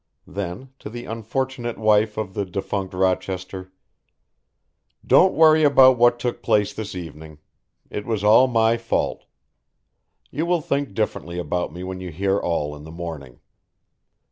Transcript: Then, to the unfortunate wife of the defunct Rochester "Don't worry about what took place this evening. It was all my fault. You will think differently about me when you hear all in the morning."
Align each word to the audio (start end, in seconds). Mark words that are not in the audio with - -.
Then, 0.25 0.73
to 0.79 0.89
the 0.89 1.05
unfortunate 1.05 1.77
wife 1.77 2.17
of 2.17 2.33
the 2.33 2.43
defunct 2.43 2.91
Rochester 2.95 3.71
"Don't 5.05 5.35
worry 5.35 5.63
about 5.63 5.99
what 5.99 6.17
took 6.17 6.41
place 6.41 6.73
this 6.73 6.95
evening. 6.95 7.37
It 7.91 8.07
was 8.07 8.23
all 8.23 8.47
my 8.47 8.77
fault. 8.77 9.25
You 10.31 10.47
will 10.47 10.59
think 10.61 10.95
differently 10.95 11.37
about 11.37 11.71
me 11.71 11.83
when 11.83 11.99
you 11.99 12.09
hear 12.09 12.39
all 12.39 12.75
in 12.75 12.83
the 12.83 12.89
morning." 12.89 13.41